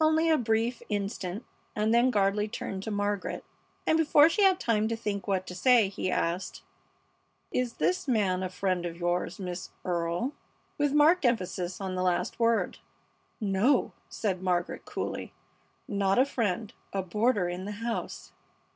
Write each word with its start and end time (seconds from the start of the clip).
Only 0.00 0.30
a 0.30 0.38
brief 0.38 0.82
instant 0.88 1.44
and 1.74 1.92
then 1.92 2.12
Gardley 2.12 2.46
turned 2.46 2.84
to 2.84 2.92
Margaret, 2.92 3.42
and 3.88 3.98
before 3.98 4.28
she 4.28 4.44
had 4.44 4.60
time 4.60 4.86
to 4.86 4.94
think 4.94 5.26
what 5.26 5.48
to 5.48 5.54
say, 5.56 5.88
he 5.88 6.12
asked: 6.12 6.62
"Is 7.50 7.72
this 7.72 8.06
man 8.06 8.44
a 8.44 8.48
friend 8.48 8.86
of 8.86 8.96
yours, 8.96 9.40
Miss 9.40 9.70
Earle?" 9.84 10.30
with 10.78 10.92
marked 10.92 11.24
emphasis 11.24 11.80
on 11.80 11.96
the 11.96 12.04
last 12.04 12.38
word. 12.38 12.78
"No," 13.40 13.90
said 14.08 14.42
Margaret, 14.44 14.84
coolly, 14.84 15.32
"not 15.88 16.20
a 16.20 16.24
friend 16.24 16.72
a 16.92 17.02
boarder 17.02 17.48
in 17.48 17.64
the 17.64 17.72
house." 17.82 18.30